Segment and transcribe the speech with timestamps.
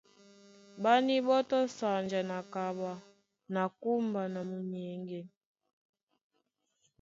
[0.81, 2.91] Ɓá níɓɔ́tɔ́ sanja na kaɓa
[3.53, 5.21] na kúmba na munyɛŋgɛ.